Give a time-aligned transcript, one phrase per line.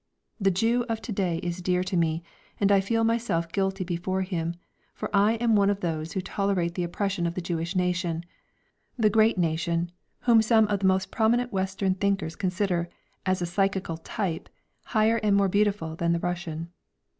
[0.39, 2.23] The Jew of to day is dear to me,
[2.59, 4.55] and I feel myself guilty before him,
[4.95, 8.25] for I am one of those who tolerate the oppression of the Jewish nation,
[8.97, 9.91] the great nation,
[10.21, 12.89] whom some of the most prominent Western thinkers consider,
[13.27, 14.49] as a psychical type,
[14.85, 16.71] higher and more beautiful than the Russian.